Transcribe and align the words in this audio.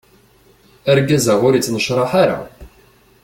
Argaz-a 0.91 1.33
ur 1.47 1.53
ittnecraḥ 1.55 2.11
ara. 2.23 2.39